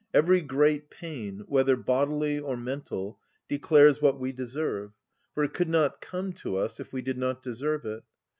Every 0.15 0.41
great 0.41 0.89
pain, 0.89 1.43
whether 1.47 1.75
bodily 1.75 2.39
or 2.39 2.57
mental, 2.57 3.19
declares 3.47 4.01
what 4.01 4.19
we 4.19 4.31
deserve: 4.31 4.93
for 5.35 5.43
it 5.43 5.53
could 5.53 5.69
not 5.69 6.01
come 6.01 6.33
to 6.41 6.55
us 6.57 6.79
if 6.79 6.91
we 6.91 7.03
did 7.03 7.19
not 7.19 7.43
deserve 7.43 7.85
it. 7.85 8.01